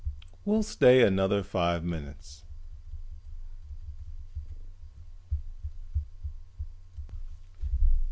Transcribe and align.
"We'll 0.45 0.63
stay 0.63 1.03
another 1.03 1.43
five 1.43 1.83
minutes." 1.83 2.43